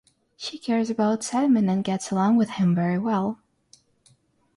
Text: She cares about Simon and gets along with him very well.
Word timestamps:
She 0.35 0.57
cares 0.57 0.89
about 0.89 1.23
Simon 1.23 1.69
and 1.69 1.83
gets 1.83 2.09
along 2.09 2.35
with 2.37 2.49
him 2.49 2.73
very 2.73 2.97
well. 2.97 3.37